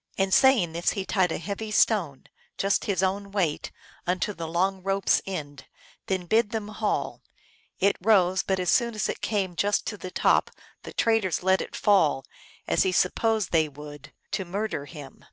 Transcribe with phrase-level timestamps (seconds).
[0.18, 2.24] "And saying this, he tied a heavy stone,
[2.58, 3.72] just his own weight,
[4.06, 5.68] unto the long rope s end,
[6.04, 7.22] then bid them haul.
[7.78, 10.50] It rose, but as it came just to the top
[10.82, 12.26] the traitors let it fall,
[12.68, 15.24] as he sup posed they would, to murder him.